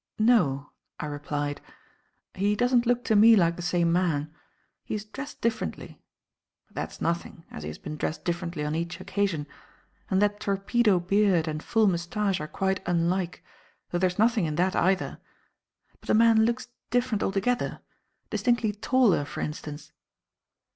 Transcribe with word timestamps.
"No," 0.17 0.71
I 0.99 1.05
replied; 1.05 1.61
"he 2.33 2.55
doesn't 2.55 2.87
look 2.87 3.03
to 3.03 3.15
me 3.15 3.35
like 3.35 3.55
the 3.55 3.61
same 3.61 3.91
man. 3.91 4.33
He 4.83 4.95
is 4.95 5.05
dressed 5.05 5.41
differently 5.41 6.01
but 6.65 6.73
that's 6.73 7.01
nothing, 7.01 7.45
as 7.51 7.61
he 7.61 7.69
has 7.69 7.77
been 7.77 7.97
dressed 7.97 8.25
differently 8.25 8.63
on 8.65 8.73
each 8.73 8.99
occasion 8.99 9.45
and 10.09 10.19
that 10.19 10.39
torpedo 10.39 10.99
beard 10.99 11.47
and 11.47 11.61
full 11.61 11.85
moustache 11.85 12.41
are 12.41 12.47
quite 12.47 12.81
unlike, 12.87 13.43
though 13.91 13.99
there's 13.99 14.17
nothing 14.17 14.45
in 14.45 14.55
that 14.55 14.75
either; 14.75 15.19
but 15.99 16.07
the 16.07 16.15
man 16.15 16.45
looks 16.45 16.69
different 16.89 17.21
altogether 17.21 17.81
distinctly 18.31 18.71
taller, 18.71 19.23
for 19.23 19.41
instance." 19.41 19.91